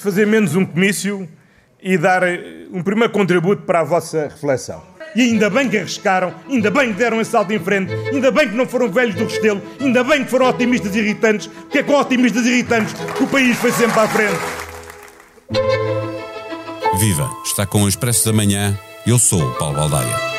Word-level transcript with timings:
Fazer 0.00 0.26
menos 0.26 0.56
um 0.56 0.64
comício 0.64 1.28
e 1.82 1.96
dar 1.96 2.22
eh, 2.22 2.66
um 2.72 2.82
primeiro 2.82 3.12
contributo 3.12 3.62
para 3.62 3.80
a 3.80 3.84
vossa 3.84 4.28
reflexão. 4.28 4.82
E 5.14 5.22
ainda 5.22 5.50
bem 5.50 5.68
que 5.68 5.76
arriscaram, 5.76 6.32
ainda 6.48 6.70
bem 6.70 6.92
que 6.92 6.98
deram 6.98 7.20
esse 7.20 7.32
salto 7.32 7.52
em 7.52 7.58
frente, 7.58 7.92
ainda 7.92 8.30
bem 8.30 8.48
que 8.48 8.54
não 8.54 8.66
foram 8.66 8.88
velhos 8.88 9.14
do 9.14 9.24
Restelo, 9.24 9.60
ainda 9.80 10.04
bem 10.04 10.24
que 10.24 10.30
foram 10.30 10.48
otimistas 10.48 10.94
irritantes, 10.94 11.48
porque 11.48 11.78
é 11.78 11.82
com 11.82 11.94
otimistas 11.94 12.46
irritantes 12.46 12.94
que 13.16 13.24
o 13.24 13.26
país 13.26 13.56
foi 13.56 13.72
sempre 13.72 13.98
à 13.98 14.06
frente. 14.06 14.38
Viva! 17.00 17.28
Está 17.44 17.66
com 17.66 17.82
o 17.82 17.88
Expresso 17.88 18.26
da 18.26 18.32
Manhã. 18.32 18.78
Eu 19.06 19.18
sou 19.18 19.42
o 19.42 19.54
Paulo 19.54 19.76
Baldaia. 19.76 20.29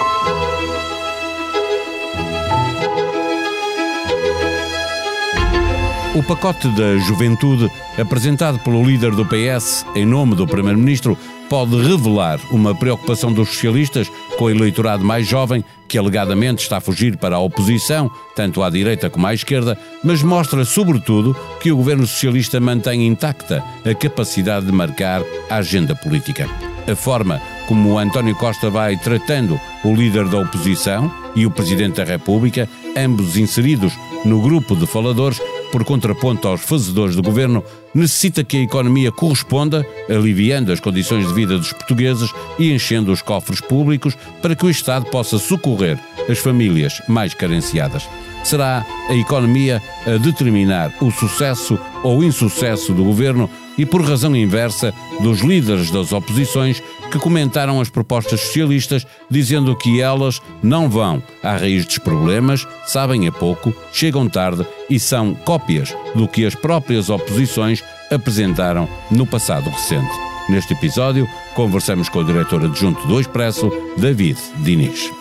O 6.14 6.22
pacote 6.22 6.68
da 6.68 6.98
juventude, 6.98 7.72
apresentado 7.98 8.60
pelo 8.60 8.84
líder 8.84 9.12
do 9.12 9.26
PS 9.26 9.86
em 9.96 10.06
nome 10.06 10.36
do 10.36 10.46
Primeiro-Ministro, 10.46 11.18
pode 11.50 11.74
revelar 11.82 12.38
uma 12.52 12.76
preocupação 12.76 13.32
dos 13.32 13.48
socialistas 13.48 14.12
com 14.38 14.46
o 14.46 14.50
eleitorado 14.50 15.06
mais 15.06 15.26
jovem, 15.26 15.64
que 15.88 15.98
alegadamente 15.98 16.64
está 16.64 16.78
a 16.78 16.82
fugir 16.82 17.16
para 17.16 17.38
a 17.38 17.40
oposição, 17.40 18.12
tanto 18.36 18.62
à 18.62 18.70
direita 18.70 19.10
como 19.10 19.26
à 19.26 19.34
esquerda, 19.34 19.78
mas 20.04 20.22
mostra, 20.22 20.66
sobretudo, 20.66 21.34
que 21.62 21.72
o 21.72 21.78
governo 21.78 22.06
socialista 22.06 22.60
mantém 22.60 23.08
intacta 23.08 23.64
a 23.90 23.96
capacidade 23.96 24.66
de 24.66 24.72
marcar 24.74 25.24
a 25.50 25.56
agenda 25.56 25.96
política. 25.96 26.46
A 26.92 26.96
forma 26.96 27.42
como 27.70 27.98
António 27.98 28.36
Costa 28.36 28.70
vai 28.70 28.98
tratando 28.98 29.58
o 29.86 29.96
líder 29.96 30.28
da 30.28 30.40
oposição 30.40 31.10
e 31.36 31.46
o 31.46 31.52
Presidente 31.52 31.96
da 31.96 32.04
República, 32.04 32.68
ambos 32.98 33.38
inseridos 33.38 33.94
no 34.26 34.42
grupo 34.42 34.76
de 34.76 34.86
faladores, 34.86 35.40
por 35.72 35.84
contraponto 35.84 36.48
aos 36.48 36.62
fazedores 36.62 37.16
do 37.16 37.24
governo, 37.24 37.64
necessita 37.94 38.44
que 38.44 38.58
a 38.58 38.62
economia 38.62 39.12
corresponda, 39.12 39.86
aliviando 40.10 40.72
as 40.72 40.80
condições 40.80 41.28
de 41.28 41.34
vida 41.34 41.58
dos 41.58 41.72
portugueses 41.74 42.32
e 42.60 42.72
enchendo 42.72 43.12
os 43.12 43.22
cofres 43.22 43.62
públicos 43.62 44.18
para 44.42 44.56
que 44.56 44.66
o 44.66 44.70
Estado 44.70 45.06
possa 45.06 45.38
socorrer 45.38 45.98
as 46.30 46.38
famílias 46.40 47.02
mais 47.08 47.34
carenciadas. 47.34 48.08
Será 48.44 48.86
a 49.08 49.14
economia 49.14 49.82
a 50.06 50.18
determinar 50.18 50.94
o 51.00 51.12
sucesso 51.12 51.80
ou 52.04 52.24
insucesso 52.24 52.94
do 52.94 53.04
governo 53.04 53.50
e, 53.78 53.86
por 53.86 54.02
razão 54.02 54.36
inversa, 54.36 54.94
dos 55.22 55.40
líderes 55.40 55.92
das 55.92 56.12
oposições 56.12 56.82
que 57.12 57.20
comentaram 57.20 57.82
as 57.82 57.90
propostas 57.90 58.40
socialistas, 58.40 59.06
dizendo 59.30 59.76
que 59.76 60.02
elas 60.02 60.42
não 60.64 60.90
vão 60.90 61.22
à 61.44 61.58
raiz 61.58 61.86
dos 61.86 61.98
problemas, 61.98 62.66
sabem 62.88 63.28
a 63.28 63.32
pouco, 63.32 63.74
chegam 63.92 64.28
tarde 64.28 64.66
e 64.90 65.00
são 65.00 65.36
cópias 65.36 65.96
do 66.16 66.28
que 66.28 66.46
as 66.46 66.56
próprias 66.56 67.10
oposições 67.10 67.84
apresentaram 68.10 68.88
no 69.12 69.28
passado 69.28 69.70
recente. 69.70 70.12
Neste 70.50 70.74
episódio, 70.74 71.28
conversamos 71.54 72.10
com 72.10 72.20
o 72.20 72.26
diretor 72.26 72.64
adjunto 72.66 73.06
do 73.08 73.20
Expresso, 73.20 73.72
David 73.98 74.40
Diniz. 74.58 75.12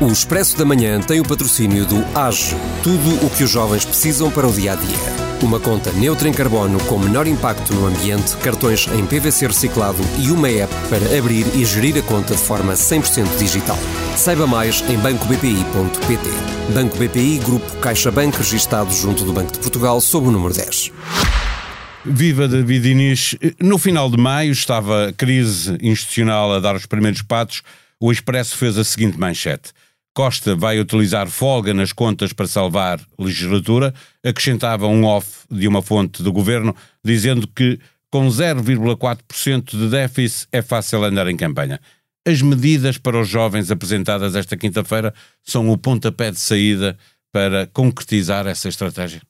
O 0.00 0.08
Expresso 0.08 0.58
da 0.58 0.64
Manhã 0.64 1.00
tem 1.00 1.20
o 1.20 1.24
patrocínio 1.24 1.86
do 1.86 2.04
AGE, 2.18 2.56
tudo 2.82 3.24
o 3.24 3.30
que 3.30 3.44
os 3.44 3.50
jovens 3.50 3.84
precisam 3.84 4.30
para 4.30 4.46
o 4.46 4.52
dia 4.52 4.72
a 4.72 4.76
dia. 4.76 5.23
Uma 5.44 5.60
conta 5.60 5.92
neutra 5.92 6.26
em 6.26 6.32
carbono 6.32 6.82
com 6.86 6.98
menor 6.98 7.26
impacto 7.26 7.74
no 7.74 7.86
ambiente, 7.86 8.34
cartões 8.38 8.88
em 8.88 9.04
PVC 9.04 9.46
reciclado 9.46 9.98
e 10.18 10.30
uma 10.30 10.48
app 10.48 10.72
para 10.88 11.18
abrir 11.18 11.44
e 11.54 11.66
gerir 11.66 11.98
a 11.98 12.02
conta 12.02 12.34
de 12.34 12.40
forma 12.40 12.72
100% 12.72 13.36
digital. 13.36 13.76
Saiba 14.16 14.46
mais 14.46 14.80
em 14.88 14.96
bancobpi.pt. 14.96 16.72
Banco 16.72 16.96
BPI, 16.96 17.40
Grupo 17.44 17.76
CaixaBank, 17.76 18.38
registado 18.38 18.90
junto 18.90 19.22
do 19.22 19.34
Banco 19.34 19.52
de 19.52 19.58
Portugal, 19.58 20.00
sob 20.00 20.28
o 20.28 20.30
número 20.30 20.54
10. 20.54 20.90
Viva 22.06 22.48
David 22.48 22.88
Inês. 22.88 23.36
No 23.60 23.76
final 23.76 24.10
de 24.10 24.16
maio 24.16 24.50
estava 24.50 25.08
a 25.08 25.12
crise 25.12 25.76
institucional 25.82 26.54
a 26.54 26.58
dar 26.58 26.74
os 26.74 26.86
primeiros 26.86 27.20
passos. 27.20 27.60
O 28.00 28.10
Expresso 28.10 28.56
fez 28.56 28.78
a 28.78 28.84
seguinte 28.84 29.20
manchete. 29.20 29.72
Costa 30.14 30.54
vai 30.54 30.78
utilizar 30.78 31.26
folga 31.28 31.74
nas 31.74 31.92
contas 31.92 32.32
para 32.32 32.46
salvar 32.46 33.00
legislatura, 33.18 33.92
acrescentava 34.24 34.86
um 34.86 35.04
off 35.04 35.44
de 35.50 35.66
uma 35.66 35.82
fonte 35.82 36.22
do 36.22 36.32
governo, 36.32 36.74
dizendo 37.04 37.48
que 37.48 37.80
com 38.08 38.28
0,4% 38.28 39.70
de 39.76 39.90
déficit 39.90 40.46
é 40.52 40.62
fácil 40.62 41.02
andar 41.02 41.26
em 41.26 41.36
campanha. 41.36 41.80
As 42.24 42.40
medidas 42.40 42.96
para 42.96 43.20
os 43.20 43.28
jovens 43.28 43.72
apresentadas 43.72 44.36
esta 44.36 44.56
quinta-feira 44.56 45.12
são 45.42 45.68
o 45.68 45.76
pontapé 45.76 46.30
de 46.30 46.38
saída 46.38 46.96
para 47.32 47.66
concretizar 47.66 48.46
essa 48.46 48.68
estratégia. 48.68 49.20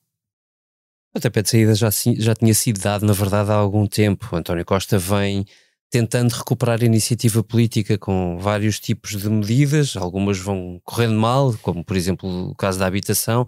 O 1.11 1.15
pontapé 1.15 1.41
de 1.41 1.49
saída 1.49 1.75
já, 1.75 1.89
já 2.19 2.35
tinha 2.35 2.53
sido 2.53 2.79
dado, 2.79 3.07
na 3.07 3.15
verdade, 3.15 3.51
há 3.51 3.55
algum 3.55 3.87
tempo. 3.87 4.37
António 4.37 4.67
Costa 4.67 4.99
vem 4.99 5.47
tentando 5.95 6.33
recuperar 6.33 6.83
a 6.83 6.85
iniciativa 6.85 7.41
política 7.45 7.97
com 7.97 8.37
vários 8.37 8.81
tipos 8.81 9.13
de 9.13 9.31
medidas, 9.31 9.97
algumas 9.97 10.37
vão 10.41 10.81
correndo 10.83 11.15
mal, 11.15 11.55
como 11.63 11.85
por 11.85 11.97
exemplo 11.97 12.51
o 12.51 12.55
caso 12.57 12.81
da 12.81 12.87
habitação, 12.87 13.47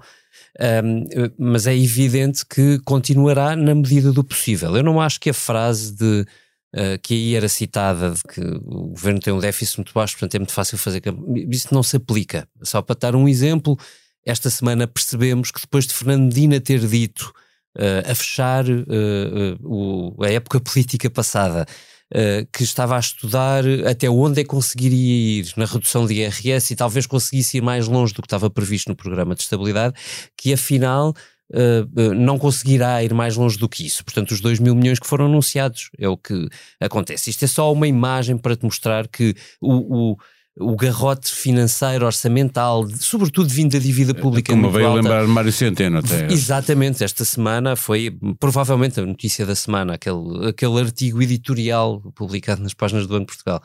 um, 0.84 1.04
mas 1.36 1.66
é 1.66 1.76
evidente 1.76 2.46
que 2.46 2.78
continuará 2.84 3.56
na 3.56 3.74
medida 3.74 4.12
do 4.12 4.22
possível. 4.22 4.76
Eu 4.76 4.84
não 4.84 5.00
acho 5.00 5.18
que 5.18 5.30
a 5.30 5.34
frase 5.34 5.92
de 5.96 6.24
uh, 6.72 6.96
que 7.02 7.14
aí 7.14 7.34
era 7.34 7.48
citada 7.48 8.12
de 8.12 8.22
que 8.22 8.40
o 8.40 8.90
governo 8.90 9.18
tem 9.18 9.32
um 9.32 9.40
déficit 9.40 9.78
muito 9.78 9.92
baixo, 9.92 10.14
portanto 10.14 10.36
é 10.36 10.38
muito 10.38 10.52
fácil 10.52 10.78
fazer. 10.78 11.02
Isso 11.50 11.74
não 11.74 11.82
se 11.82 11.96
aplica. 11.96 12.46
Só 12.62 12.80
para 12.80 12.96
dar 12.96 13.16
um 13.16 13.26
exemplo, 13.26 13.76
esta 14.24 14.50
semana 14.50 14.86
percebemos 14.86 15.50
que 15.50 15.62
depois 15.62 15.84
de 15.84 15.94
Fernando 15.94 16.32
ter 16.60 16.78
dito 16.78 17.32
uh, 17.76 18.08
a 18.08 18.14
fechar 18.14 18.64
uh, 18.70 19.58
o, 19.64 20.22
a 20.22 20.30
época 20.30 20.60
política 20.60 21.10
passada 21.10 21.66
uh, 22.14 22.46
que 22.52 22.62
estava 22.62 22.96
a 22.96 23.00
estudar 23.00 23.64
até 23.88 24.08
onde 24.08 24.40
é 24.40 24.44
que 24.44 24.50
conseguiria 24.50 25.40
ir 25.40 25.52
na 25.56 25.64
redução 25.64 26.06
de 26.06 26.14
IRS 26.14 26.72
e 26.72 26.76
talvez 26.76 27.06
conseguisse 27.06 27.58
ir 27.58 27.60
mais 27.60 27.88
longe 27.88 28.12
do 28.12 28.22
que 28.22 28.26
estava 28.26 28.50
previsto 28.50 28.88
no 28.88 28.96
programa 28.96 29.34
de 29.34 29.42
estabilidade, 29.42 29.94
que 30.36 30.52
afinal 30.52 31.14
uh, 31.52 32.14
não 32.14 32.38
conseguirá 32.38 33.02
ir 33.02 33.12
mais 33.14 33.36
longe 33.36 33.58
do 33.58 33.68
que 33.68 33.86
isso. 33.86 34.04
Portanto, 34.04 34.32
os 34.32 34.40
2 34.40 34.58
mil 34.60 34.74
milhões 34.74 34.98
que 34.98 35.06
foram 35.06 35.26
anunciados 35.26 35.90
é 35.98 36.08
o 36.08 36.16
que 36.16 36.48
acontece. 36.80 37.30
Isto 37.30 37.44
é 37.44 37.48
só 37.48 37.72
uma 37.72 37.86
imagem 37.86 38.36
para 38.36 38.56
te 38.56 38.64
mostrar 38.64 39.08
que 39.08 39.34
o, 39.60 40.12
o 40.12 40.16
o 40.58 40.74
garrote 40.74 41.30
financeiro, 41.30 42.06
orçamental, 42.06 42.88
sobretudo 42.98 43.48
vindo 43.48 43.72
da 43.72 43.78
dívida 43.78 44.14
pública. 44.14 44.52
Como 44.52 44.70
veio 44.70 44.88
alta. 44.88 45.02
lembrar 45.02 45.26
Mário 45.26 45.52
Centeno 45.52 45.98
até. 45.98 46.32
Exatamente, 46.32 47.04
esta 47.04 47.24
semana 47.24 47.76
foi 47.76 48.16
provavelmente 48.40 48.98
a 48.98 49.04
notícia 49.04 49.44
da 49.44 49.54
semana, 49.54 49.94
aquele, 49.94 50.48
aquele 50.48 50.80
artigo 50.80 51.20
editorial 51.22 52.00
publicado 52.14 52.62
nas 52.62 52.72
páginas 52.72 53.06
do 53.06 53.12
Banco 53.12 53.30
de 53.30 53.36
Portugal. 53.36 53.62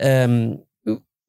Um, 0.00 0.58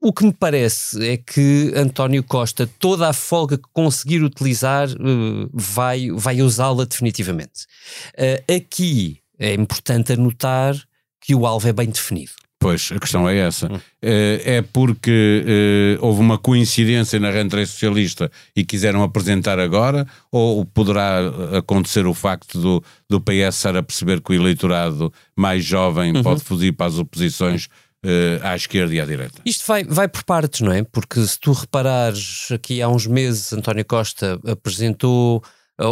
o 0.01 0.13
que 0.13 0.23
me 0.23 0.33
parece 0.33 1.05
é 1.05 1.17
que 1.17 1.73
António 1.75 2.23
Costa, 2.23 2.69
toda 2.79 3.09
a 3.09 3.13
folga 3.13 3.57
que 3.57 3.67
conseguir 3.73 4.23
utilizar, 4.23 4.87
uh, 4.89 5.49
vai, 5.51 6.09
vai 6.11 6.41
usá-la 6.41 6.85
definitivamente. 6.85 7.65
Uh, 8.13 8.55
aqui 8.55 9.19
é 9.39 9.53
importante 9.55 10.13
anotar 10.13 10.75
que 11.19 11.33
o 11.33 11.45
alvo 11.45 11.67
é 11.67 11.73
bem 11.73 11.89
definido. 11.89 12.31
Pois, 12.59 12.91
a 12.93 12.99
questão 12.99 13.27
é 13.27 13.37
essa. 13.37 13.71
Hum. 13.71 13.79
É, 14.01 14.57
é 14.57 14.61
porque 14.61 15.97
uh, 15.97 16.05
houve 16.05 16.19
uma 16.19 16.37
coincidência 16.37 17.17
na 17.17 17.31
rentrée 17.31 17.65
socialista 17.65 18.29
e 18.53 18.65
quiseram 18.65 19.01
apresentar 19.01 19.59
agora, 19.59 20.05
ou 20.29 20.65
poderá 20.65 21.19
acontecer 21.57 22.05
o 22.05 22.13
facto 22.13 22.59
do, 22.59 22.83
do 23.09 23.21
PS 23.21 23.55
estar 23.55 23.77
a 23.77 23.83
perceber 23.83 24.19
que 24.21 24.31
o 24.31 24.35
eleitorado 24.35 25.11
mais 25.37 25.63
jovem 25.63 26.13
uhum. 26.13 26.21
pode 26.21 26.43
fugir 26.43 26.73
para 26.73 26.87
as 26.87 26.97
oposições 26.97 27.69
uh, 28.05 28.43
à 28.43 28.57
esquerda 28.57 28.93
e 28.93 28.99
à 28.99 29.05
direita? 29.05 29.41
Isto 29.45 29.65
vai, 29.65 29.85
vai 29.85 30.09
por 30.09 30.25
partes, 30.25 30.59
não 30.59 30.73
é? 30.73 30.83
Porque 30.83 31.21
se 31.21 31.39
tu 31.39 31.53
reparares, 31.53 32.49
aqui 32.51 32.81
há 32.81 32.89
uns 32.89 33.07
meses 33.07 33.53
António 33.53 33.85
Costa 33.85 34.37
apresentou 34.45 35.41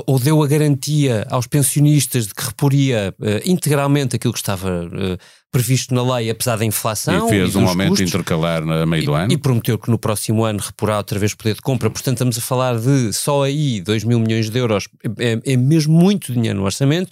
ou 0.05 0.19
deu 0.19 0.43
a 0.43 0.47
garantia 0.47 1.25
aos 1.29 1.47
pensionistas 1.47 2.27
de 2.27 2.33
que 2.33 2.43
reporia 2.43 3.15
uh, 3.19 3.49
integralmente 3.49 4.15
aquilo 4.15 4.33
que 4.33 4.39
estava 4.39 4.85
uh, 4.85 5.17
previsto 5.51 5.93
na 5.93 6.17
lei, 6.17 6.29
apesar 6.29 6.57
da 6.57 6.65
inflação. 6.65 7.27
E 7.27 7.29
fez 7.29 7.53
e 7.53 7.57
um 7.57 7.67
aumento 7.67 7.89
custos, 7.89 8.09
intercalar 8.09 8.65
no 8.65 8.85
meio 8.85 9.03
e, 9.03 9.05
do 9.05 9.13
ano. 9.13 9.33
E 9.33 9.37
prometeu 9.37 9.77
que 9.77 9.89
no 9.89 9.97
próximo 9.97 10.43
ano 10.43 10.59
reporá 10.59 10.97
outra 10.97 11.17
vez 11.17 11.33
poder 11.33 11.55
de 11.55 11.61
compra. 11.61 11.89
Portanto, 11.89 12.15
estamos 12.15 12.37
a 12.37 12.41
falar 12.41 12.77
de 12.79 13.13
só 13.13 13.43
aí 13.43 13.81
2 13.81 14.03
mil 14.03 14.19
milhões 14.19 14.49
de 14.49 14.59
euros. 14.59 14.87
É, 15.19 15.39
é, 15.53 15.57
mesmo 15.57 15.93
muito 15.93 16.33
dinheiro 16.33 16.59
no 16.59 16.65
orçamento. 16.65 17.11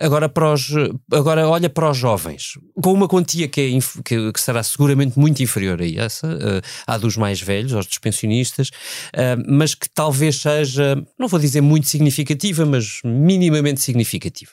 Agora, 0.00 0.28
para 0.28 0.52
os, 0.52 0.68
agora 1.12 1.48
olha 1.48 1.70
para 1.70 1.90
os 1.90 1.96
jovens, 1.96 2.58
com 2.82 2.92
uma 2.92 3.08
quantia 3.08 3.48
que, 3.48 3.60
é, 3.60 3.78
que, 4.04 4.32
que 4.32 4.40
será 4.40 4.62
seguramente 4.62 5.18
muito 5.18 5.42
inferior 5.42 5.80
a 5.80 5.86
essa, 5.86 6.26
uh, 6.26 6.62
à 6.86 6.98
dos 6.98 7.16
mais 7.16 7.40
velhos, 7.40 7.72
aos 7.72 7.86
dos 7.86 7.98
pensionistas, 7.98 8.68
uh, 8.68 9.42
mas 9.48 9.74
que 9.74 9.88
talvez 9.88 10.40
seja, 10.40 11.02
não 11.18 11.28
vou 11.28 11.38
dizer 11.40 11.60
muito 11.60 11.86
significativa, 11.86 12.66
mas 12.66 13.00
minimamente 13.04 13.80
significativa. 13.80 14.52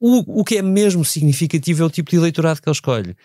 O, 0.00 0.40
o 0.40 0.44
que 0.44 0.56
é 0.56 0.62
mesmo 0.62 1.04
significativo 1.04 1.82
é 1.82 1.86
o 1.86 1.90
tipo 1.90 2.10
de 2.10 2.16
eleitorado 2.16 2.60
que 2.60 2.68
ele 2.68 2.74
escolhe. 2.74 3.16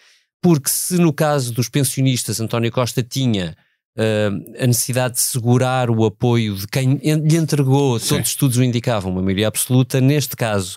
Porque 0.42 0.69
se 0.69 0.98
no 0.98 1.13
caso 1.13 1.54
dos 1.54 1.69
pensionistas 1.69 2.42
António 2.42 2.72
Costa 2.72 3.01
tinha 3.01 3.56
uh, 3.98 4.62
a 4.63 4.68
necessidade 4.68 5.16
de 5.16 5.22
segurar 5.22 5.90
o 5.90 6.06
apoio 6.06 6.56
de 6.56 6.68
quem 6.68 6.95
lhe 6.95 7.38
entregou, 7.38 8.00
Sim. 8.00 8.10
todos 8.10 8.28
os 8.28 8.31
estudos 8.31 8.57
o 8.57 8.63
indicavam, 8.63 9.12
uma 9.12 9.22
maioria 9.22 9.48
absoluta, 9.48 10.01
neste 10.01 10.36
caso 10.36 10.75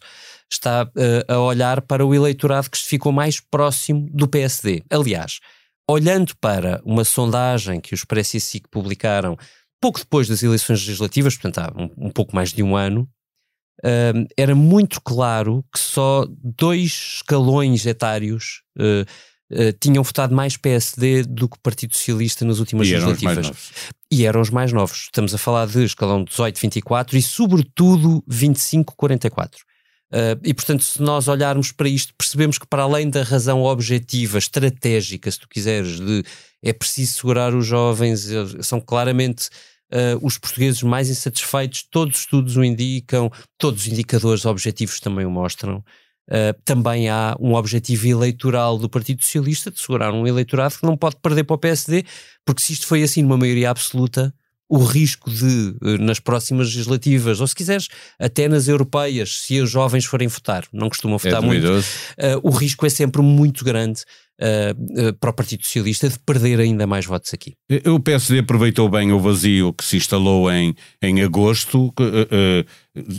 está 0.51 0.85
uh, 0.85 1.33
a 1.33 1.41
olhar 1.41 1.83
para 1.83 2.07
o 2.07 2.15
eleitorado 2.15 2.71
que 2.71 2.79
ficou 2.79 3.11
mais 3.11 3.41
próximo 3.41 4.09
do 4.13 4.29
PSD. 4.29 4.85
Aliás, 4.89 5.41
olhando 5.89 6.37
para 6.41 6.81
uma 6.85 7.05
sondagem 7.05 7.81
que 7.81 7.95
os 7.95 8.01
Expresso 8.01 8.37
e 8.37 8.41
SIC 8.41 8.69
publicaram 8.71 9.37
pouco 9.81 9.99
depois 9.99 10.29
das 10.29 10.43
eleições 10.43 10.81
legislativas, 10.81 11.37
portanto 11.37 11.59
há 11.59 11.73
um, 11.77 12.07
um 12.07 12.11
pouco 12.11 12.35
mais 12.35 12.53
de 12.53 12.63
um 12.63 12.77
ano, 12.77 13.09
uh, 13.87 14.27
era 14.37 14.55
muito 14.55 15.01
claro 15.01 15.65
que 15.73 15.79
só 15.79 16.27
dois 16.43 17.17
escalões 17.17 17.87
etários 17.87 18.63
uh, 18.77 19.03
uh, 19.53 19.73
tinham 19.81 20.03
votado 20.03 20.35
mais 20.35 20.57
PSD 20.57 21.23
do 21.23 21.49
que 21.49 21.59
Partido 21.63 21.95
Socialista 21.95 22.45
nas 22.45 22.59
últimas 22.59 22.89
e 22.89 22.93
legislativas. 22.93 23.53
E 24.11 24.27
eram 24.27 24.41
os 24.41 24.51
mais 24.51 24.73
novos. 24.73 25.03
Estamos 25.05 25.35
a 25.35 25.39
falar 25.39 25.67
de 25.67 25.85
escalão 25.85 26.25
18-24 26.25 27.15
e, 27.15 27.23
sobretudo, 27.23 28.23
25-44. 28.29 29.55
Uh, 30.13 30.39
e 30.45 30.55
portanto, 30.55 30.85
se 30.85 31.03
nós 31.03 31.27
olharmos 31.27 31.73
para 31.73 31.89
isto, 31.89 32.15
percebemos 32.17 32.59
que, 32.59 32.67
para 32.67 32.85
além 32.85 33.11
da 33.11 33.23
razão 33.23 33.63
objetiva, 33.63 34.39
estratégica, 34.39 35.31
se 35.31 35.41
tu 35.41 35.49
quiseres, 35.49 35.99
de 36.01 36.23
é 36.63 36.73
preciso 36.73 37.15
segurar 37.15 37.55
os 37.55 37.67
jovens, 37.67 38.29
são 38.63 38.81
claramente 38.81 39.49
uh, 39.93 40.19
os 40.25 40.39
portugueses 40.39 40.83
mais 40.83 41.09
insatisfeitos, 41.09 41.85
todos 41.91 42.17
os 42.17 42.21
estudos 42.23 42.57
o 42.57 42.65
indicam, 42.65 43.31
todos 43.59 43.83
os 43.83 43.89
indicadores 43.89 44.45
objetivos 44.45 45.01
também 45.01 45.25
o 45.25 45.31
mostram. 45.31 45.85
Uh, 46.29 46.53
também 46.65 47.09
há 47.09 47.37
um 47.39 47.55
objetivo 47.55 48.09
eleitoral 48.09 48.79
do 48.79 48.89
Partido 48.89 49.23
Socialista 49.23 49.71
de 49.71 49.79
segurar 49.81 50.13
um 50.13 50.27
eleitorado 50.27 50.77
que 50.77 50.85
não 50.85 50.97
pode 50.97 51.17
perder 51.23 51.45
para 51.45 51.55
o 51.55 51.59
PSD, 51.59 52.05
porque 52.45 52.63
se 52.63 52.73
isto 52.73 52.87
foi 52.87 53.03
assim 53.03 53.23
numa 53.23 53.37
maioria 53.37 53.71
absoluta, 53.71 54.35
o 54.69 54.79
risco 54.83 55.31
de, 55.31 55.77
eh, 55.83 55.99
nas 55.99 56.19
próximas 56.19 56.67
legislativas, 56.67 57.41
ou 57.41 57.47
se 57.47 57.55
quiseres, 57.55 57.89
até 58.19 58.49
nas 58.49 58.67
europeias, 58.67 59.43
se 59.43 59.61
os 59.61 59.71
jovens 59.71 60.05
forem 60.05 60.27
votar, 60.27 60.65
não 60.73 60.89
costumam 60.89 61.19
votar 61.19 61.43
é 61.43 61.47
muito, 61.47 61.69
uh, 61.69 61.83
o 62.43 62.51
risco 62.51 62.85
é 62.85 62.89
sempre 62.89 63.23
muito 63.23 63.65
grande 63.65 64.03
uh, 64.41 65.09
uh, 65.09 65.13
para 65.15 65.31
o 65.31 65.33
Partido 65.33 65.65
Socialista 65.65 66.09
de 66.09 66.19
perder 66.19 66.61
ainda 66.61 66.87
mais 66.87 67.07
votos 67.07 67.33
aqui. 67.33 67.55
O 67.87 68.01
PSD 68.01 68.41
aproveitou 68.41 68.89
bem 68.89 69.13
o 69.13 69.21
vazio 69.21 69.73
que 69.73 69.85
se 69.85 69.97
instalou 69.97 70.51
em, 70.51 70.75
em 71.03 71.23
agosto, 71.23 71.89
uh, 71.89 72.67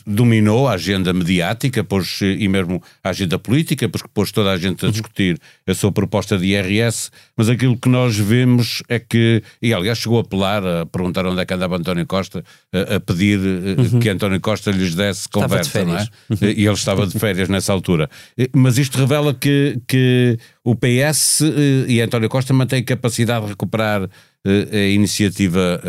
dominou 0.05 0.67
a 0.67 0.73
agenda 0.73 1.13
mediática 1.13 1.83
pôs, 1.83 2.19
e 2.21 2.47
mesmo 2.47 2.81
a 3.03 3.09
agenda 3.09 3.37
política, 3.37 3.87
porque 3.87 4.09
pôs 4.13 4.31
toda 4.31 4.51
a 4.51 4.57
gente 4.57 4.83
a 4.83 4.87
uhum. 4.87 4.91
discutir 4.91 5.39
a 5.67 5.73
sua 5.73 5.91
proposta 5.91 6.37
de 6.37 6.47
IRS, 6.47 7.11
mas 7.35 7.49
aquilo 7.49 7.77
que 7.77 7.89
nós 7.89 8.17
vemos 8.17 8.81
é 8.89 8.99
que, 8.99 9.43
e 9.61 9.73
aliás 9.73 9.99
chegou 9.99 10.17
a 10.17 10.21
apelar, 10.21 10.65
a 10.65 10.85
perguntar 10.85 11.25
onde 11.25 11.41
é 11.41 11.45
que 11.45 11.53
andava 11.53 11.77
António 11.77 12.05
Costa, 12.05 12.43
a, 12.73 12.95
a 12.95 12.99
pedir 12.99 13.39
uhum. 13.39 13.99
que 13.99 14.09
António 14.09 14.41
Costa 14.41 14.71
lhes 14.71 14.95
desse 14.95 15.29
conversa, 15.29 15.85
não 15.85 15.97
é? 15.97 16.07
Uhum. 16.29 16.37
E 16.41 16.65
ele 16.65 16.73
estava 16.73 17.05
de 17.05 17.17
férias 17.19 17.49
nessa 17.49 17.71
altura. 17.71 18.09
Mas 18.53 18.77
isto 18.77 18.97
revela 18.97 19.33
que, 19.33 19.79
que 19.87 20.37
o 20.63 20.75
PS 20.75 21.41
e 21.87 22.01
António 22.01 22.29
Costa 22.29 22.53
mantêm 22.53 22.83
capacidade 22.83 23.45
de 23.45 23.51
recuperar 23.51 24.09
a 24.45 24.77
iniciativa 24.77 25.81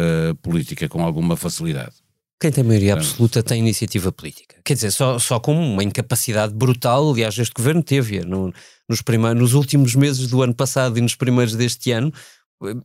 política 0.42 0.88
com 0.88 1.02
alguma 1.02 1.36
facilidade. 1.36 1.92
Quem 2.40 2.52
tem 2.52 2.62
maioria 2.62 2.94
absoluta 2.94 3.42
tem 3.42 3.58
iniciativa 3.58 4.12
política. 4.12 4.56
Quer 4.64 4.74
dizer, 4.74 4.92
só, 4.92 5.18
só 5.18 5.40
com 5.40 5.52
uma 5.52 5.82
incapacidade 5.82 6.54
brutal, 6.54 7.10
aliás, 7.10 7.36
este 7.36 7.52
governo 7.52 7.82
teve 7.82 8.20
no, 8.20 8.52
nos, 8.88 9.02
primeiros, 9.02 9.40
nos 9.40 9.54
últimos 9.54 9.96
meses 9.96 10.28
do 10.28 10.40
ano 10.42 10.54
passado 10.54 10.96
e 10.96 11.00
nos 11.00 11.16
primeiros 11.16 11.56
deste 11.56 11.90
ano, 11.90 12.12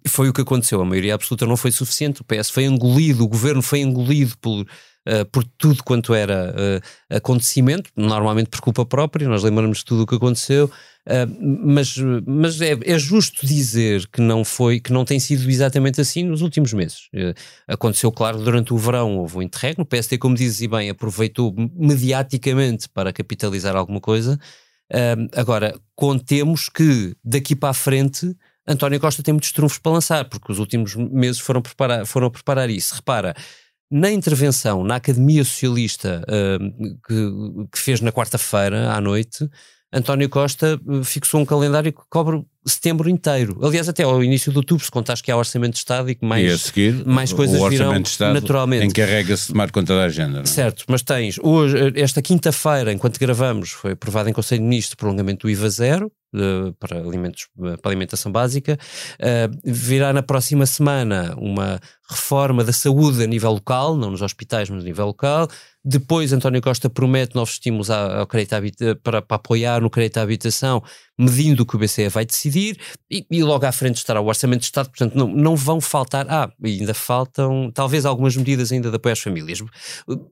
foi 0.08 0.30
o 0.30 0.34
que 0.34 0.42
aconteceu. 0.42 0.82
A 0.82 0.86
maioria 0.86 1.14
absoluta 1.14 1.46
não 1.46 1.56
foi 1.56 1.72
suficiente, 1.72 2.22
o 2.22 2.26
PS 2.26 2.50
foi 2.50 2.64
engolido, 2.64 3.24
o 3.24 3.28
governo 3.28 3.62
foi 3.62 3.82
engolido 3.82 4.36
por, 4.40 4.66
uh, 5.08 5.26
por 5.32 5.44
tudo 5.58 5.84
quanto 5.84 6.14
era 6.14 6.54
uh, 6.54 7.16
acontecimento, 7.16 7.90
normalmente 7.96 8.50
por 8.50 8.62
culpa 8.62 8.86
própria, 8.86 9.28
nós 9.28 9.44
lembramos 9.44 9.80
de 9.80 9.86
tudo 9.86 10.04
o 10.04 10.08
que 10.08 10.16
aconteceu. 10.16 10.70
Uh, 11.06 11.28
mas 11.66 11.98
mas 12.26 12.62
é, 12.62 12.78
é, 12.86 12.98
justo 12.98 13.46
dizer 13.46 14.08
que 14.08 14.22
não 14.22 14.46
foi, 14.46 14.80
que 14.80 14.94
não 14.94 15.04
tem 15.04 15.20
sido 15.20 15.50
exatamente 15.50 16.00
assim 16.00 16.24
nos 16.24 16.42
últimos 16.42 16.72
meses. 16.72 17.10
Aconteceu, 17.68 18.12
claro, 18.12 18.40
durante 18.40 18.74
o 18.74 18.78
verão 18.78 19.18
houve 19.18 19.38
um 19.38 19.42
interregno, 19.42 19.84
o 19.84 19.88
PSD, 19.88 20.18
como 20.18 20.36
dizes 20.36 20.66
bem, 20.68 20.90
aproveitou 20.90 21.54
mediaticamente 21.76 22.88
para 22.88 23.12
capitalizar 23.12 23.76
alguma 23.76 24.00
coisa. 24.00 24.40
Agora, 25.36 25.78
contemos 25.96 26.70
que 26.70 27.16
daqui 27.24 27.56
para 27.56 27.70
a 27.70 27.74
frente 27.74 28.34
António 28.68 29.00
Costa 29.00 29.22
tem 29.22 29.34
muitos 29.34 29.52
trunfos 29.52 29.78
para 29.78 29.92
lançar, 29.92 30.26
porque 30.30 30.52
os 30.52 30.60
últimos 30.60 30.96
meses 30.96 31.40
foram 31.40 31.62
preparar, 31.62 32.06
foram 32.06 32.30
preparar 32.30 32.70
isso. 32.70 32.96
Repara, 32.96 33.36
na 33.94 34.12
intervenção 34.12 34.84
na 34.84 34.96
Academia 34.96 35.44
Socialista 35.44 36.24
que, 37.08 37.32
que 37.72 37.80
fez 37.80 38.02
na 38.02 38.12
quarta-feira 38.12 38.92
à 38.92 39.00
noite, 39.00 39.48
António 39.94 40.28
Costa 40.28 40.80
eh, 40.90 41.04
fixou 41.04 41.40
um 41.40 41.46
calendário 41.46 41.94
que 41.94 42.02
cobre 42.10 42.44
setembro 42.66 43.08
inteiro. 43.08 43.60
Aliás, 43.64 43.88
até 43.88 44.02
ao 44.02 44.24
início 44.24 44.52
de 44.52 44.58
outubro, 44.58 44.84
se 44.84 44.90
contares 44.90 45.22
que 45.22 45.32
há 45.32 45.38
Orçamento 45.38 45.74
de 45.74 45.78
Estado 45.78 46.10
e 46.10 46.16
que 46.16 46.26
mais, 46.26 46.52
e 46.52 46.58
seguir, 46.58 47.06
mais 47.06 47.32
coisas 47.32 47.62
o 47.62 47.70
virão 47.70 48.02
de 48.02 48.10
Estado 48.10 48.34
naturalmente. 48.34 48.88
encarrega-se 48.88 49.44
de 49.44 49.54
tomar 49.54 49.70
conta 49.70 49.96
da 49.96 50.06
agenda. 50.06 50.38
Não 50.38 50.42
é? 50.42 50.46
Certo, 50.46 50.84
mas 50.88 51.04
tens 51.04 51.38
hoje, 51.44 51.78
eh, 51.78 52.02
esta 52.02 52.24
quinta-feira, 52.24 52.92
enquanto 52.92 53.20
gravamos, 53.20 53.70
foi 53.70 53.92
aprovado 53.92 54.28
em 54.30 54.34
Conselho 54.34 54.62
de 54.62 54.68
Ministros 54.68 54.94
o 54.94 54.98
prolongamento 54.98 55.46
do 55.46 55.52
IVA 55.52 55.70
zero, 55.70 56.12
de, 56.34 56.74
para, 56.80 56.98
alimentos, 56.98 57.48
para 57.82 57.92
alimentação 57.92 58.32
básica. 58.32 58.78
Uh, 59.20 59.60
virá 59.64 60.12
na 60.12 60.24
próxima 60.24 60.66
semana 60.66 61.36
uma 61.38 61.80
reforma 62.10 62.64
da 62.64 62.74
saúde 62.74 63.24
a 63.24 63.28
nível 63.28 63.52
local, 63.52 63.96
não 63.96 64.12
nos 64.12 64.22
hospitais, 64.22 64.70
mas 64.70 64.84
a 64.84 64.86
nível 64.86 65.06
local. 65.06 65.48
Depois, 65.86 66.32
António 66.32 66.62
Costa 66.62 66.90
promete 66.90 67.36
novos 67.36 67.54
estímulos 67.54 67.90
ao 67.90 68.26
crédito 68.26 68.56
para, 69.04 69.22
para, 69.22 69.36
apoiar 69.36 69.82
no 69.82 69.90
crédito 69.90 70.18
à 70.18 70.22
habitação, 70.22 70.82
medindo 71.20 71.64
o 71.64 71.66
que 71.66 71.76
o 71.76 71.80
BCE 71.80 72.08
vai 72.08 72.26
decidir, 72.26 72.80
e, 73.12 73.26
e, 73.30 73.44
logo 73.44 73.66
à 73.66 73.72
frente 73.72 73.98
estará 73.98 74.22
o 74.22 74.28
Orçamento 74.28 74.62
de 74.62 74.66
Estado, 74.66 74.90
portanto, 74.90 75.14
não, 75.14 75.28
não 75.28 75.56
vão 75.58 75.82
faltar. 75.82 76.26
Ah, 76.30 76.50
ainda 76.64 76.94
faltam 76.94 77.70
talvez 77.74 78.06
algumas 78.06 78.36
medidas 78.38 78.72
ainda 78.72 78.90
de 78.90 78.96
apoio 78.96 79.12
às 79.12 79.20
famílias. 79.20 79.62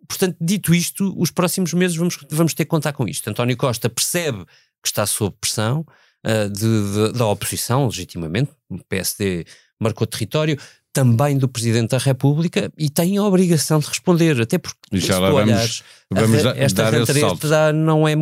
Portanto, 0.07 0.37
dito 0.39 0.73
isto, 0.73 1.13
os 1.17 1.31
próximos 1.31 1.73
meses 1.73 1.97
vamos, 1.97 2.17
vamos 2.29 2.53
ter 2.53 2.63
que 2.63 2.69
contar 2.69 2.93
com 2.93 3.05
isto. 3.05 3.29
António 3.29 3.57
Costa 3.57 3.89
percebe 3.89 4.45
que 4.81 4.87
está 4.87 5.05
sob 5.05 5.35
pressão 5.39 5.85
uh, 6.25 6.49
de, 6.49 7.11
de, 7.11 7.17
da 7.17 7.25
oposição, 7.27 7.85
legitimamente, 7.85 8.51
o 8.69 8.83
PSD 8.85 9.45
marcou 9.79 10.05
território, 10.05 10.57
também 10.93 11.37
do 11.37 11.47
Presidente 11.47 11.91
da 11.91 11.97
República 11.97 12.71
e 12.77 12.89
tem 12.89 13.17
a 13.17 13.23
obrigação 13.23 13.79
de 13.79 13.87
responder, 13.87 14.39
até 14.41 14.57
porque 14.57 14.77
e 14.91 14.99
já 14.99 15.19
lá 15.19 15.31
vamos, 15.31 15.83
vamos 16.09 16.45
a, 16.45 16.57
esta 16.57 16.83
dar 17.47 17.73
não 17.73 18.07
é 18.07 18.13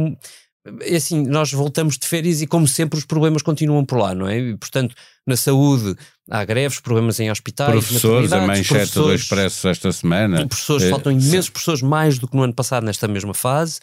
assim, 0.95 1.25
nós 1.25 1.51
voltamos 1.51 1.97
de 1.97 2.07
férias 2.07 2.41
e 2.41 2.47
como 2.47 2.67
sempre 2.67 2.97
os 2.97 3.05
problemas 3.05 3.41
continuam 3.41 3.85
por 3.85 3.97
lá, 3.99 4.13
não 4.13 4.27
é? 4.27 4.39
E, 4.39 4.57
portanto, 4.57 4.95
na 5.25 5.35
saúde 5.37 5.95
há 6.29 6.43
greves, 6.45 6.79
problemas 6.79 7.19
em 7.19 7.29
hospitais, 7.29 7.71
professores, 7.71 8.31
a 8.31 8.41
manchete 8.41 8.93
do 8.93 9.13
Expresso 9.13 9.67
esta 9.67 9.91
semana. 9.91 10.47
Professores, 10.47 10.83
é, 10.83 10.89
faltam 10.89 11.11
imensos 11.11 11.49
professores, 11.49 11.81
mais 11.81 12.19
do 12.19 12.27
que 12.27 12.35
no 12.35 12.43
ano 12.43 12.53
passado 12.53 12.85
nesta 12.85 13.07
mesma 13.07 13.33
fase. 13.33 13.79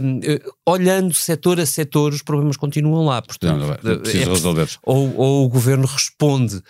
Um, 0.00 0.20
olhando 0.66 1.14
setor 1.14 1.60
a 1.60 1.66
setor, 1.66 2.12
os 2.12 2.22
problemas 2.22 2.56
continuam 2.56 3.04
lá. 3.04 3.20
Portanto, 3.22 3.58
não, 3.58 3.66
não, 3.68 3.74
é, 3.74 4.22
é, 4.22 4.24
resolver. 4.24 4.68
Ou, 4.82 5.16
ou 5.16 5.44
o 5.44 5.48
governo 5.48 5.86
responde 5.86 6.62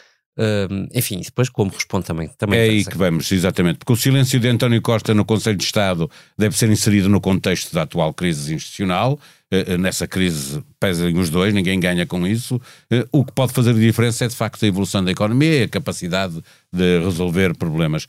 enfim, 0.93 1.21
depois 1.25 1.49
como 1.49 1.71
responde 1.71 2.05
também. 2.05 2.29
também 2.37 2.59
é 2.59 2.63
aí 2.63 2.85
que 2.85 2.97
vamos, 2.97 3.31
exatamente. 3.33 3.79
Porque 3.79 3.93
o 3.93 3.97
silêncio 3.97 4.39
de 4.39 4.49
António 4.49 4.83
Costa 4.83 5.15
no 5.15 5.25
Conselho 5.25 5.57
de 5.57 5.65
Estado 5.65 6.11
deve 6.37 6.57
ser 6.57 6.71
inserido 6.71 7.09
no 7.09 7.21
contexto 7.21 7.73
da 7.73 7.83
atual 7.83 8.13
crise 8.13 8.55
institucional. 8.55 9.19
Uh, 9.53 9.79
nessa 9.79 10.09
crise 10.09 10.61
pesam 10.81 11.09
os 11.21 11.31
dois, 11.31 11.55
ninguém 11.55 11.79
ganha 11.79 12.05
com 12.05 12.27
isso. 12.27 12.57
Uh, 12.93 13.07
o 13.13 13.25
que 13.25 13.33
pode 13.33 13.53
fazer 13.53 13.75
diferença 13.75 14.25
é 14.25 14.29
de 14.29 14.35
facto 14.35 14.65
a 14.65 14.69
evolução 14.69 15.05
da 15.05 15.11
economia 15.13 15.61
e 15.61 15.63
a 15.63 15.69
capacidade 15.69 16.43
de 16.73 16.99
resolver 17.01 17.57
problemas. 17.57 18.07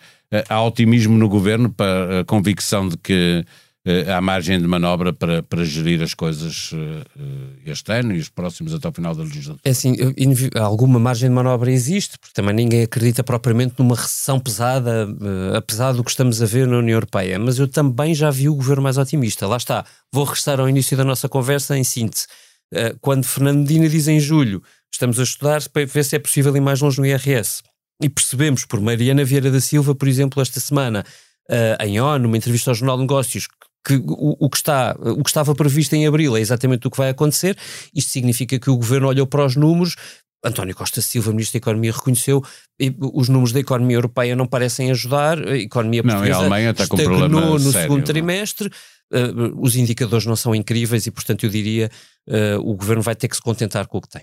há 0.50 0.64
otimismo 0.64 1.18
no 1.18 1.30
governo 1.30 1.70
para 1.70 2.22
a 2.22 2.26
convicção 2.26 2.90
de 2.90 2.98
que 2.98 3.46
uh, 3.88 4.12
há 4.12 4.22
margem 4.22 4.60
de 4.60 4.68
manobra 4.68 5.14
para, 5.14 5.42
para 5.42 5.64
gerir 5.64 6.02
as 6.02 6.14
coisas 6.14 6.72
uh, 6.74 6.78
este 7.66 7.92
ano 7.92 8.14
e 8.14 8.20
os 8.20 8.30
próximos 8.30 8.74
até 8.74 8.88
ao 8.88 8.94
final 8.94 9.16
da 9.16 9.24
legislatura? 9.24 9.62
É 9.64 9.70
assim, 9.70 9.96
alguma 10.56 11.00
margem 11.00 11.30
de 11.30 11.36
manobra 11.36 11.72
existe, 11.72 12.20
porque 12.20 12.34
também 12.34 12.54
ninguém 12.54 12.84
acredita 12.84 13.24
propriamente 13.24 13.76
numa 13.80 13.96
recessão 13.96 14.40
pesada, 14.40 15.08
apesar 15.56 15.94
do 15.94 16.04
que 16.04 16.10
estamos 16.10 16.42
a 16.42 16.46
ver 16.46 16.68
na 16.68 16.78
União 16.78 16.96
Europeia, 16.96 17.40
mas 17.40 17.58
eu 17.58 17.68
também 17.68 18.14
já 18.14 18.30
vi 18.30 18.50
o 18.50 18.56
governo 18.56 18.84
mais 18.84 18.98
otimista. 18.98 19.48
Lá 19.48 19.58
está, 19.58 19.86
vou 20.12 20.24
restar 20.24 20.60
ao 20.60 20.70
início 20.70 20.96
da 20.98 21.04
nossa 21.04 21.30
conversa 21.30 21.78
em 21.78 21.84
síntese. 21.84 22.28
quando 23.02 23.26
Fernando 23.26 23.60
Medina 23.60 23.90
diz 23.90 24.08
em 24.08 24.20
julho, 24.20 24.62
estamos 24.92 25.20
a 25.20 25.24
estudar 25.24 25.68
para 25.70 25.86
ver 25.86 26.04
se 26.04 26.16
é 26.16 26.20
possível 26.20 26.56
ir 26.56 26.62
mais 26.62 26.82
longe 26.82 27.00
no 27.00 27.06
IRS. 27.06 27.62
E 28.02 28.10
percebemos 28.10 28.66
por 28.66 28.80
Mariana 28.80 29.24
Vieira 29.24 29.50
da 29.50 29.60
Silva, 29.60 29.96
por 29.96 30.08
exemplo, 30.08 30.42
esta 30.42 30.60
semana, 30.60 31.04
uh, 31.50 31.84
em 31.84 32.00
ONU, 32.00 32.20
numa 32.20 32.38
entrevista 32.38 32.72
ao 32.72 32.76
Jornal 32.76 32.98
de 32.98 33.04
Negócios, 33.04 33.48
que 33.88 33.96
o, 34.06 34.36
o, 34.46 34.50
que 34.50 34.58
está, 34.58 34.96
o 35.00 35.24
que 35.24 35.30
estava 35.30 35.56
previsto 35.56 35.96
em 35.96 36.06
abril 36.06 36.36
é 36.36 36.42
exatamente 36.42 36.86
o 36.88 36.92
que 36.92 36.98
vai 36.98 37.10
acontecer. 37.10 37.58
Isto 37.96 38.12
significa 38.12 38.60
que 38.60 38.70
o 38.70 38.76
governo 38.76 39.08
olhou 39.08 39.26
para 39.26 39.46
os 39.46 39.56
números 39.56 39.96
António 40.44 40.76
Costa 40.76 41.02
Silva, 41.02 41.32
Ministro 41.32 41.54
da 41.54 41.64
Economia, 41.64 41.92
reconheceu 41.92 42.44
e 42.80 42.94
os 43.00 43.28
números 43.28 43.52
da 43.52 43.60
economia 43.60 43.98
europeia 43.98 44.36
não 44.36 44.46
parecem 44.46 44.92
ajudar, 44.92 45.40
a 45.46 45.58
economia 45.58 46.04
portuguesa 46.04 46.32
não, 46.32 46.38
a 46.38 46.42
Alemanha 46.42 46.70
está 46.72 46.88
com 46.88 46.96
um 46.96 47.04
problema 47.04 47.28
no 47.28 47.60
sério, 47.60 47.82
segundo 47.82 47.98
não? 47.98 48.06
trimestre, 48.06 48.68
uh, 48.68 49.62
os 49.62 49.76
indicadores 49.76 50.26
não 50.26 50.36
são 50.36 50.54
incríveis 50.54 51.08
e, 51.08 51.12
portanto, 51.12 51.46
eu 51.46 51.50
diria 51.50 51.90
uh, 52.30 52.60
o 52.60 52.76
governo 52.76 53.02
vai 53.02 53.16
ter 53.16 53.28
que 53.28 53.36
se 53.36 53.42
contentar 53.42 53.88
com 53.88 53.98
o 53.98 54.02
que 54.02 54.10
tem. 54.10 54.22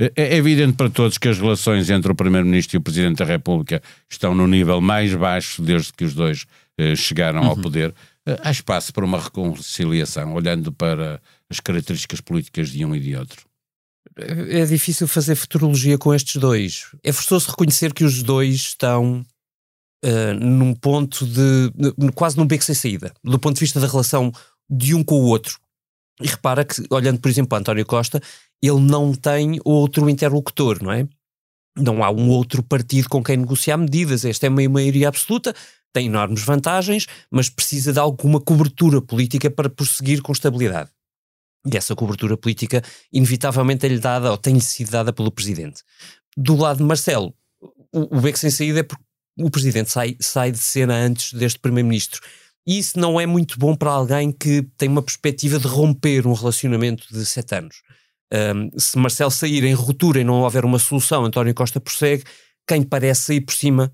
É, 0.00 0.12
é 0.16 0.36
evidente 0.36 0.74
para 0.74 0.90
todos 0.90 1.18
que 1.18 1.28
as 1.28 1.38
relações 1.38 1.90
entre 1.90 2.12
o 2.12 2.14
Primeiro-Ministro 2.14 2.76
e 2.76 2.78
o 2.78 2.82
Presidente 2.82 3.16
da 3.16 3.24
República 3.24 3.82
estão 4.08 4.34
no 4.34 4.46
nível 4.46 4.80
mais 4.80 5.12
baixo 5.14 5.60
desde 5.62 5.92
que 5.92 6.04
os 6.04 6.14
dois 6.14 6.44
uh, 6.78 6.94
chegaram 6.94 7.40
uhum. 7.40 7.48
ao 7.48 7.56
poder. 7.56 7.94
Há 8.42 8.50
espaço 8.50 8.92
para 8.92 9.04
uma 9.04 9.20
reconciliação, 9.20 10.34
olhando 10.34 10.72
para 10.72 11.20
as 11.48 11.60
características 11.60 12.20
políticas 12.20 12.70
de 12.70 12.84
um 12.84 12.94
e 12.94 13.00
de 13.00 13.16
outro 13.16 13.48
é 14.16 14.64
difícil 14.64 15.06
fazer 15.06 15.34
futurologia 15.34 15.96
com 15.98 16.12
estes 16.12 16.36
dois. 16.36 16.86
É 17.02 17.12
forçoso 17.12 17.50
reconhecer 17.50 17.92
que 17.92 18.04
os 18.04 18.22
dois 18.22 18.54
estão 18.54 19.24
uh, 20.04 20.34
num 20.34 20.74
ponto 20.74 21.26
de. 21.26 21.72
quase 22.14 22.36
num 22.36 22.46
beco 22.46 22.64
sem 22.64 22.74
saída, 22.74 23.12
do 23.22 23.38
ponto 23.38 23.54
de 23.54 23.60
vista 23.60 23.80
da 23.80 23.86
relação 23.86 24.32
de 24.68 24.94
um 24.94 25.04
com 25.04 25.16
o 25.16 25.26
outro. 25.26 25.58
E 26.20 26.26
repara 26.26 26.64
que, 26.64 26.82
olhando 26.90 27.20
por 27.20 27.28
exemplo 27.28 27.48
para 27.48 27.58
António 27.58 27.86
Costa, 27.86 28.20
ele 28.60 28.80
não 28.80 29.14
tem 29.14 29.60
outro 29.64 30.10
interlocutor, 30.10 30.82
não 30.82 30.90
é? 30.90 31.06
Não 31.76 32.02
há 32.02 32.10
um 32.10 32.28
outro 32.28 32.60
partido 32.60 33.08
com 33.08 33.22
quem 33.22 33.36
negociar 33.36 33.76
medidas. 33.76 34.24
Esta 34.24 34.46
é 34.46 34.48
uma 34.48 34.68
maioria 34.68 35.06
absoluta, 35.06 35.54
tem 35.92 36.06
enormes 36.06 36.42
vantagens, 36.42 37.06
mas 37.30 37.48
precisa 37.48 37.92
de 37.92 37.98
alguma 37.98 38.40
cobertura 38.40 39.00
política 39.00 39.50
para 39.50 39.70
prosseguir 39.70 40.22
com 40.22 40.32
estabilidade. 40.32 40.90
E 41.70 41.76
essa 41.76 41.94
cobertura 41.94 42.36
política, 42.36 42.82
inevitavelmente, 43.12 43.84
é-lhe 43.84 43.98
dada, 43.98 44.30
ou 44.30 44.38
tem-lhe 44.38 44.60
sido 44.60 44.90
dada 44.90 45.12
pelo 45.12 45.30
Presidente. 45.30 45.82
Do 46.36 46.56
lado 46.56 46.78
de 46.78 46.84
Marcelo, 46.84 47.34
o, 47.92 48.16
o 48.16 48.20
beco 48.20 48.38
sem 48.38 48.50
saída 48.50 48.80
é 48.80 48.82
porque 48.82 49.04
o 49.40 49.50
Presidente 49.50 49.90
sai, 49.90 50.16
sai 50.20 50.50
de 50.52 50.58
cena 50.58 50.94
antes 50.94 51.32
deste 51.32 51.58
Primeiro-Ministro. 51.58 52.20
E 52.66 52.78
isso 52.78 52.98
não 52.98 53.20
é 53.20 53.26
muito 53.26 53.58
bom 53.58 53.74
para 53.74 53.90
alguém 53.90 54.30
que 54.30 54.62
tem 54.76 54.88
uma 54.88 55.02
perspectiva 55.02 55.58
de 55.58 55.66
romper 55.66 56.26
um 56.26 56.32
relacionamento 56.32 57.06
de 57.10 57.24
sete 57.24 57.54
anos. 57.54 57.82
Um, 58.32 58.78
se 58.78 58.98
Marcelo 58.98 59.30
sair 59.30 59.64
em 59.64 59.72
ruptura 59.72 60.20
e 60.20 60.24
não 60.24 60.42
houver 60.42 60.64
uma 60.64 60.78
solução, 60.78 61.24
António 61.24 61.54
Costa 61.54 61.80
prossegue, 61.80 62.24
quem 62.66 62.82
parece 62.82 63.22
sair 63.22 63.40
por 63.40 63.54
cima 63.54 63.90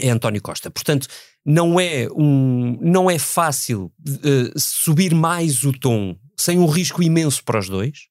é 0.00 0.10
António 0.10 0.40
Costa. 0.40 0.70
Portanto, 0.70 1.06
não 1.44 1.78
é, 1.78 2.08
um, 2.14 2.78
não 2.80 3.10
é 3.10 3.18
fácil 3.18 3.92
uh, 4.06 4.58
subir 4.58 5.14
mais 5.14 5.64
o 5.64 5.72
tom 5.72 6.16
sem 6.36 6.58
um 6.58 6.66
risco 6.66 7.02
imenso 7.02 7.44
para 7.44 7.58
os 7.58 7.68
dois. 7.68 8.08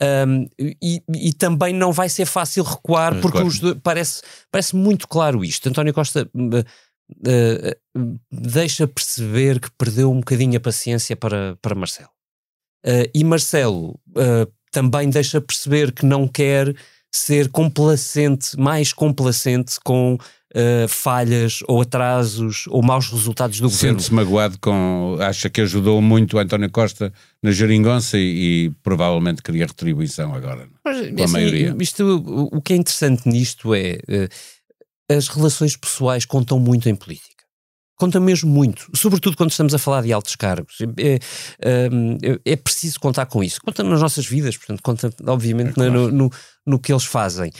Um, 0.00 0.48
e, 0.60 1.02
e, 1.12 1.32
também 1.32 1.74
não 1.74 1.92
vai 1.92 2.08
ser 2.08 2.24
fácil 2.24 2.62
recuar, 2.62 3.20
porque 3.20 3.38
claro. 3.38 3.48
os 3.48 3.58
dois, 3.58 3.76
parece, 3.82 4.22
parece 4.48 4.76
muito 4.76 5.08
claro 5.08 5.44
isto. 5.44 5.68
António 5.68 5.92
Costa 5.92 6.30
uh, 6.32 6.58
uh, 6.60 8.20
deixa 8.30 8.86
perceber 8.86 9.58
que 9.58 9.70
perdeu 9.72 10.12
um 10.12 10.20
bocadinho 10.20 10.56
a 10.56 10.60
paciência 10.60 11.16
para, 11.16 11.56
para 11.60 11.74
Marcelo. 11.74 12.10
E 13.12 13.24
Marcelo 13.24 14.00
também 14.70 15.10
deixa 15.10 15.40
perceber 15.40 15.92
que 15.92 16.06
não 16.06 16.28
quer 16.28 16.74
ser 17.12 17.50
complacente, 17.50 18.58
mais 18.58 18.92
complacente 18.92 19.78
com 19.84 20.16
uh, 20.54 20.88
falhas 20.88 21.60
ou 21.66 21.80
atrasos 21.80 22.64
ou 22.68 22.82
maus 22.82 23.08
resultados 23.08 23.58
do 23.58 23.68
governo. 23.68 23.98
Sente-se 23.98 24.14
magoado 24.14 24.58
com. 24.58 25.16
Acha 25.20 25.48
que 25.50 25.60
ajudou 25.60 26.00
muito 26.00 26.38
António 26.38 26.70
Costa 26.70 27.12
na 27.42 27.50
geringonça 27.50 28.18
e, 28.18 28.66
e 28.66 28.70
provavelmente 28.82 29.42
queria 29.42 29.66
retribuição 29.66 30.34
agora, 30.34 30.68
Mas, 30.84 31.10
com 31.10 31.20
a 31.20 31.24
assim, 31.24 31.32
maioria. 31.32 31.76
Isto, 31.80 32.04
o, 32.04 32.58
o 32.58 32.62
que 32.62 32.72
é 32.72 32.76
interessante 32.76 33.28
nisto 33.28 33.74
é. 33.74 33.98
Uh, 34.08 34.28
as 35.10 35.28
relações 35.28 35.74
pessoais 35.74 36.26
contam 36.26 36.60
muito 36.60 36.86
em 36.86 36.94
política 36.94 37.38
conta 37.98 38.20
mesmo 38.20 38.48
muito, 38.48 38.88
sobretudo 38.94 39.36
quando 39.36 39.50
estamos 39.50 39.74
a 39.74 39.78
falar 39.78 40.02
de 40.02 40.12
altos 40.12 40.36
cargos. 40.36 40.76
É, 40.96 41.18
é, 41.60 42.52
é 42.52 42.56
preciso 42.56 43.00
contar 43.00 43.26
com 43.26 43.42
isso. 43.42 43.60
Conta 43.60 43.82
nas 43.82 44.00
nossas 44.00 44.24
vidas, 44.24 44.56
portanto, 44.56 44.80
conta, 44.82 45.12
obviamente, 45.26 45.70
é 45.70 45.72
claro. 45.72 45.92
no, 45.92 46.10
no, 46.10 46.30
no, 46.64 46.78
que 46.78 46.92
eles 46.92 47.04
fazem. 47.04 47.50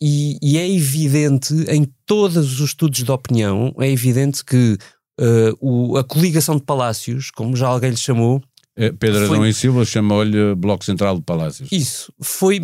E, 0.00 0.38
e, 0.40 0.58
é 0.58 0.70
evidente, 0.70 1.52
em 1.68 1.84
todos 2.06 2.60
os 2.60 2.68
estudos 2.68 3.02
de 3.02 3.10
opinião, 3.10 3.74
é 3.78 3.90
evidente 3.90 4.44
que 4.44 4.78
uh, 5.20 5.56
o, 5.60 5.96
a 5.96 6.04
coligação 6.04 6.56
de 6.56 6.62
palácios, 6.62 7.30
como 7.30 7.56
já 7.56 7.66
alguém 7.68 7.90
lhe 7.90 7.96
chamou. 7.96 8.42
É, 8.74 8.90
Pedro 8.90 9.26
foi, 9.26 9.36
Adão 9.36 9.46
e 9.46 9.52
Silva 9.52 9.84
chamou-lhe 9.84 10.54
Bloco 10.54 10.84
Central 10.84 11.16
de 11.16 11.22
Palácios. 11.22 11.68
Isso, 11.70 12.12
foi, 12.20 12.60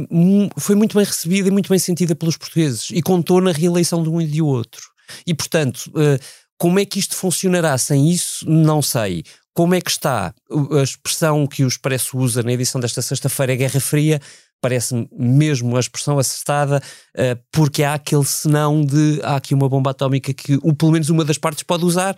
foi 0.56 0.74
muito 0.74 0.96
bem 0.96 1.04
recebida 1.04 1.48
e 1.48 1.50
muito 1.50 1.68
bem 1.68 1.78
sentida 1.78 2.14
pelos 2.14 2.36
portugueses 2.36 2.88
e 2.90 3.02
contou 3.02 3.40
na 3.40 3.52
reeleição 3.52 4.02
de 4.02 4.08
um 4.08 4.20
e 4.20 4.26
de 4.26 4.40
outro. 4.40 4.82
E, 5.26 5.34
portanto, 5.34 5.86
uh, 5.88 6.18
como 6.56 6.78
é 6.78 6.84
que 6.84 6.98
isto 6.98 7.14
funcionará 7.14 7.76
sem 7.76 8.10
isso, 8.10 8.48
não 8.48 8.82
sei. 8.82 9.22
Como 9.54 9.74
é 9.74 9.80
que 9.80 9.90
está 9.90 10.32
a 10.50 10.82
expressão 10.82 11.46
que 11.46 11.64
o 11.64 11.68
Expresso 11.68 12.16
usa 12.16 12.42
na 12.42 12.52
edição 12.52 12.80
desta 12.80 13.02
sexta-feira, 13.02 13.56
Guerra 13.56 13.80
Fria, 13.80 14.20
parece-me 14.60 15.08
mesmo 15.12 15.76
a 15.76 15.80
expressão 15.80 16.18
acertada, 16.18 16.82
uh, 17.16 17.40
porque 17.52 17.82
há 17.82 17.94
aquele 17.94 18.24
senão 18.24 18.84
de 18.84 19.20
há 19.22 19.36
aqui 19.36 19.54
uma 19.54 19.68
bomba 19.68 19.90
atómica 19.90 20.32
que 20.32 20.58
o, 20.62 20.74
pelo 20.74 20.92
menos 20.92 21.10
uma 21.10 21.24
das 21.24 21.38
partes 21.38 21.62
pode 21.62 21.84
usar 21.84 22.14
uh, 22.14 22.16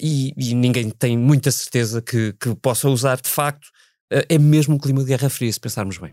e, 0.00 0.32
e, 0.36 0.54
ninguém 0.54 0.90
tem 0.90 1.16
muita 1.16 1.50
certeza 1.50 2.00
que, 2.00 2.34
que 2.40 2.54
possa 2.56 2.88
usar 2.88 3.20
de 3.20 3.28
facto. 3.28 3.66
Uh, 4.12 4.24
é 4.28 4.38
mesmo 4.38 4.74
um 4.74 4.78
clima 4.78 5.00
de 5.00 5.06
guerra 5.06 5.28
fria, 5.28 5.52
se 5.52 5.60
pensarmos 5.60 5.98
bem. 5.98 6.12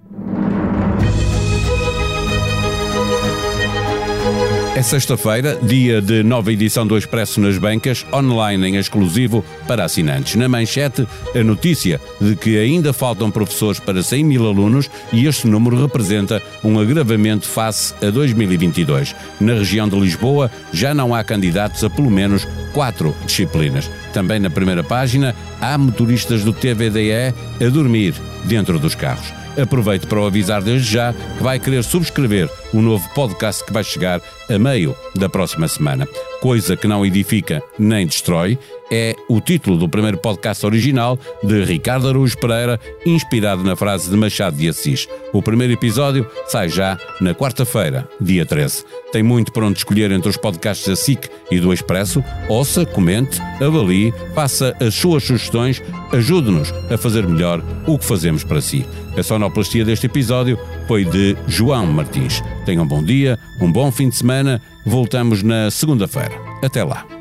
É 4.81 4.83
sexta-feira, 4.83 5.59
dia 5.61 6.01
de 6.01 6.23
nova 6.23 6.51
edição 6.51 6.87
do 6.87 6.97
Expresso 6.97 7.39
nas 7.39 7.55
bancas, 7.55 8.03
online 8.11 8.69
em 8.69 8.77
exclusivo 8.77 9.45
para 9.67 9.85
assinantes. 9.85 10.33
Na 10.33 10.49
manchete, 10.49 11.07
a 11.35 11.43
notícia 11.43 12.01
de 12.19 12.35
que 12.35 12.57
ainda 12.57 12.91
faltam 12.91 13.29
professores 13.29 13.79
para 13.79 14.01
100 14.01 14.23
mil 14.23 14.47
alunos 14.47 14.89
e 15.13 15.27
este 15.27 15.45
número 15.45 15.79
representa 15.79 16.41
um 16.63 16.79
agravamento 16.79 17.47
face 17.47 17.93
a 18.03 18.09
2022. 18.09 19.15
Na 19.39 19.53
região 19.53 19.87
de 19.87 19.99
Lisboa, 19.99 20.49
já 20.73 20.95
não 20.95 21.13
há 21.13 21.23
candidatos 21.23 21.83
a 21.83 21.89
pelo 21.89 22.09
menos 22.09 22.47
quatro 22.73 23.15
disciplinas. 23.27 23.87
Também 24.11 24.39
na 24.39 24.49
primeira 24.49 24.83
página, 24.83 25.35
há 25.61 25.77
motoristas 25.77 26.43
do 26.43 26.53
TVDE 26.53 27.35
a 27.63 27.69
dormir 27.69 28.15
dentro 28.45 28.79
dos 28.79 28.95
carros. 28.95 29.40
Aproveito 29.59 30.07
para 30.07 30.21
o 30.21 30.25
avisar 30.25 30.61
desde 30.61 30.93
já 30.93 31.13
que 31.13 31.43
vai 31.43 31.59
querer 31.59 31.83
subscrever 31.83 32.49
o 32.73 32.81
novo 32.81 33.07
podcast 33.13 33.63
que 33.65 33.73
vai 33.73 33.83
chegar 33.83 34.21
a 34.49 34.59
meio 34.59 34.95
da 35.15 35.27
próxima 35.27 35.67
semana. 35.67 36.07
Coisa 36.41 36.77
que 36.77 36.87
não 36.87 37.05
edifica 37.05 37.61
nem 37.77 38.05
destrói 38.05 38.57
é 38.91 39.15
o 39.29 39.39
título 39.39 39.77
do 39.77 39.87
primeiro 39.87 40.17
podcast 40.17 40.65
original 40.65 41.17
de 41.41 41.63
Ricardo 41.63 42.09
Araújo 42.09 42.37
Pereira, 42.37 42.77
inspirado 43.05 43.63
na 43.63 43.75
frase 43.75 44.09
de 44.09 44.17
Machado 44.17 44.57
de 44.57 44.67
Assis. 44.67 45.07
O 45.31 45.41
primeiro 45.41 45.71
episódio 45.71 46.29
sai 46.47 46.67
já 46.67 46.97
na 47.21 47.33
quarta-feira, 47.33 48.07
dia 48.19 48.45
13. 48.45 48.83
Tem 49.13 49.23
muito 49.23 49.53
para 49.53 49.65
onde 49.65 49.79
escolher 49.79 50.11
entre 50.11 50.29
os 50.29 50.35
podcasts 50.35 50.87
da 50.87 50.95
SIC 50.95 51.29
e 51.49 51.59
do 51.59 51.73
Expresso. 51.73 52.21
Ouça, 52.49 52.85
comente, 52.85 53.39
avalie, 53.61 54.13
faça 54.35 54.75
as 54.79 54.93
suas 54.93 55.23
sugestões, 55.23 55.81
ajude-nos 56.11 56.73
a 56.91 56.97
fazer 56.97 57.25
melhor 57.25 57.63
o 57.87 57.97
que 57.97 58.05
fazemos 58.05 58.43
para 58.43 58.59
si. 58.59 58.85
A 59.17 59.23
sonoplastia 59.23 59.85
deste 59.85 60.05
episódio 60.05 60.57
foi 60.87 61.05
de 61.05 61.37
João 61.47 61.87
Martins. 61.87 62.41
Tenham 62.65 62.83
um 62.83 62.87
bom 62.87 63.03
dia, 63.03 63.39
um 63.61 63.71
bom 63.71 63.91
fim 63.91 64.09
de 64.09 64.15
semana. 64.15 64.61
Voltamos 64.85 65.43
na 65.43 65.69
segunda-feira. 65.69 66.33
Até 66.61 66.83
lá. 66.83 67.20